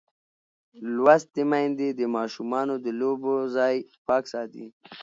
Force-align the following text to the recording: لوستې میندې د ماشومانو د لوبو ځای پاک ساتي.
لوستې 0.95 1.43
میندې 1.51 1.89
د 1.99 2.01
ماشومانو 2.15 2.75
د 2.85 2.87
لوبو 2.99 3.33
ځای 3.55 3.75
پاک 4.07 4.23
ساتي. 4.33 4.65